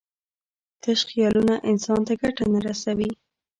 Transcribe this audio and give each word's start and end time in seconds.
تش 0.81 0.99
خیالونه 1.09 1.55
انسان 1.71 1.99
ته 2.07 2.13
ګټه 2.21 2.45
نه 2.53 2.59
رسوي. 2.65 3.11